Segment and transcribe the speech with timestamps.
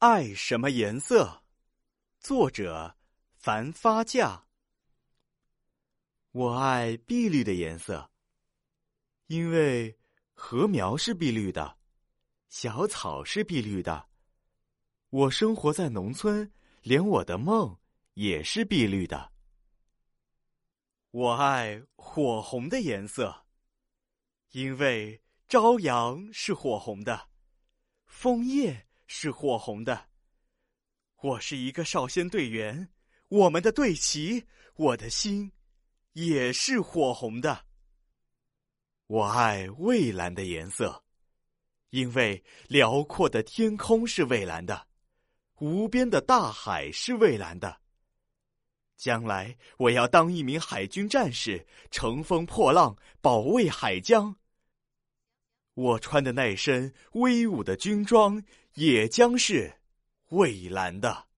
[0.00, 1.42] 爱什么颜色？
[2.20, 2.96] 作者：
[3.34, 4.46] 樊发架。
[6.30, 8.10] 我爱碧绿的颜色，
[9.26, 9.98] 因为
[10.32, 11.76] 禾苗是碧绿的，
[12.48, 14.08] 小草是碧绿的。
[15.10, 17.78] 我生活在农村，连我的梦
[18.14, 19.30] 也是碧绿的。
[21.10, 23.44] 我爱火红的颜色，
[24.52, 27.28] 因为朝阳是火红的，
[28.06, 28.86] 枫叶。
[29.12, 30.06] 是火红的。
[31.20, 32.88] 我是一个少先队员，
[33.26, 34.46] 我们的队旗，
[34.76, 35.50] 我的心
[36.12, 37.66] 也是火红的。
[39.08, 41.02] 我爱蔚蓝的颜色，
[41.90, 44.86] 因为辽阔的天空是蔚蓝的，
[45.58, 47.80] 无边的大海是蔚蓝的。
[48.96, 54.36] 将来我要当一名海军战士，乘风破浪，保卫海疆。
[55.80, 58.42] 我穿的那身威武的军装，
[58.74, 59.72] 也将是
[60.28, 61.29] 蔚蓝的。